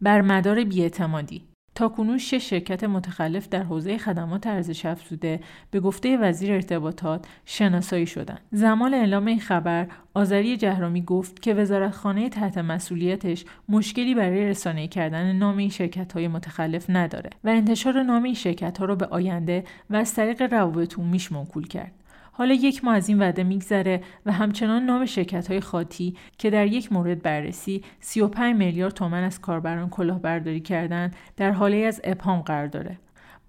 بر 0.02 0.22
مدار 0.22 0.64
بیاعتمادی 0.64 1.44
کنون 1.90 2.18
شش 2.18 2.50
شرکت 2.50 2.84
متخلف 2.84 3.50
در 3.50 3.64
حوزه 3.64 3.98
خدمات 3.98 4.48
ارزش 4.48 4.86
افزوده 4.86 5.40
به 5.72 5.80
گفته 5.80 6.18
وزیر 6.18 6.52
ارتباطات 6.54 7.26
شناسایی 7.46 8.06
شدند. 8.06 8.42
زمان 8.52 8.94
اعلام 8.94 9.26
این 9.26 9.40
خبر 9.40 9.88
آذری 10.14 10.58
جهرامی 10.58 11.02
گفت 11.02 11.42
که 11.42 11.54
وزارتخانه 11.54 12.30
تحت 12.30 12.58
مسئولیتش 12.58 13.46
مشکلی 13.70 14.16
برای 14.16 14.46
رسانه 14.46 14.88
کردن 14.88 15.32
نام 15.32 15.58
این 15.58 15.70
شرکت 15.70 16.14
های 16.14 16.28
متخلف 16.28 16.86
نداره 16.90 17.30
و 17.44 17.50
انتشار 17.50 18.04
نام 18.04 18.24
این 18.24 18.34
شرکت 18.34 18.78
ها 18.78 18.86
رو 18.86 18.96
به 18.96 19.06
آینده 19.06 19.64
و 19.90 19.96
از 19.96 20.14
طریق 20.14 20.42
روابط 20.42 20.94
عمومیش 21.00 21.32
موکول 21.32 21.68
کرد. 21.68 21.92
حالا 22.38 22.54
یک 22.54 22.86
ماه 22.86 22.96
از 22.96 23.10
این 23.10 23.20
وعده 23.20 23.44
میگذره 23.44 24.02
و 24.26 24.32
همچنان 24.32 24.86
نام 24.86 25.06
شرکت 25.06 25.48
های 25.48 25.60
خاطی 25.60 26.16
که 26.38 26.50
در 26.50 26.68
یک 26.68 26.94
مورد 26.94 27.22
بررسی 27.22 27.84
35 28.00 28.56
میلیارد 28.56 28.94
تومن 28.94 29.24
از 29.24 29.42
کاربران 29.42 29.90
کلاهبرداری 29.90 30.60
کردن 30.60 31.12
در 31.38 31.52
حاله 31.52 31.78
از 31.78 32.02
ابهام 32.04 32.42
قرار 32.42 32.68
داره. 32.68 32.98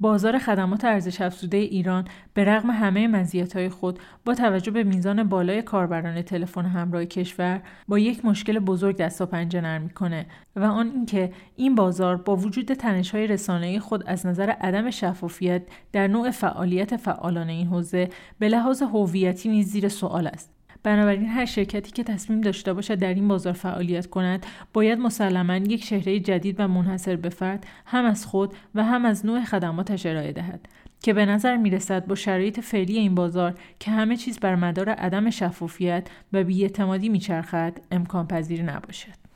بازار 0.01 0.39
خدمات 0.39 0.85
ارزش 0.85 1.21
افزوده 1.21 1.57
ایران 1.57 2.05
به 2.35 2.45
رغم 2.45 2.71
همه 2.71 3.09
مزیت‌های 3.09 3.69
خود 3.69 3.99
با 4.25 4.35
توجه 4.35 4.71
به 4.71 4.85
میزان 4.85 5.25
بالای 5.25 5.63
کاربران 5.63 6.23
تلفن 6.23 6.65
همراه 6.65 7.05
کشور 7.05 7.63
با 7.89 7.99
یک 7.99 8.25
مشکل 8.25 8.59
بزرگ 8.59 8.97
دست 8.97 9.21
و 9.21 9.27
پنجه 9.27 9.61
نرم 9.61 9.83
می‌کنه 9.83 10.27
و 10.57 10.65
آن 10.65 10.91
اینکه 10.91 11.33
این 11.57 11.75
بازار 11.75 12.17
با 12.17 12.37
وجود 12.37 12.75
تنش‌های 12.75 13.27
رسانه‌ای 13.27 13.79
خود 13.79 14.05
از 14.07 14.27
نظر 14.27 14.51
عدم 14.51 14.91
شفافیت 14.91 15.63
در 15.93 16.09
نوع 16.09 16.31
فعالیت 16.31 16.97
فعالان 16.97 17.49
این 17.49 17.67
حوزه 17.67 18.09
به 18.39 18.49
لحاظ 18.49 18.83
هویتی 18.83 19.49
نیز 19.49 19.67
زیر 19.67 19.89
سوال 19.89 20.27
است. 20.27 20.56
بنابراین 20.87 21.27
هر 21.27 21.45
شرکتی 21.45 21.93
که 21.93 22.05
تصمیم 22.05 22.41
داشته 22.41 22.73
باشد 22.73 22.95
در 22.95 23.15
این 23.15 23.29
بازار 23.29 23.53
فعالیت 23.53 24.07
کند 24.07 24.47
باید 24.73 24.99
مسلما 24.99 25.57
یک 25.57 25.87
چهره 25.87 26.21
جدید 26.21 26.61
و 26.61 26.69
منحصر 26.69 27.17
به 27.17 27.29
فرد 27.29 27.67
هم 27.87 28.05
از 28.05 28.27
خود 28.27 28.55
و 28.75 28.85
هم 28.85 29.05
از 29.05 29.27
نوع 29.27 29.45
خدماتش 29.45 30.07
ارائه 30.07 30.33
دهد 30.33 30.69
که 31.03 31.13
به 31.13 31.27
نظر 31.27 31.57
می 31.57 31.71
رسد 31.71 32.07
با 32.07 32.15
شرایط 32.15 32.61
فعلی 32.61 32.99
این 32.99 33.15
بازار 33.15 33.55
که 33.81 33.91
همه 33.91 34.17
چیز 34.17 34.39
بر 34.39 34.55
مدار 34.55 34.89
عدم 34.89 35.31
شفافیت 35.31 36.09
و 36.33 36.45
بیاعتمادی 36.45 37.09
میچرخد 37.09 37.73
امکان 37.91 38.27
پذیر 38.27 38.63
نباشد. 38.63 39.27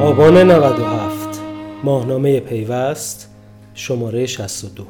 آبان 0.00 0.50
97 0.50 1.17
ماهنامه 1.84 2.40
پیوست 2.40 3.30
شماره 3.74 4.26
62 4.26 4.86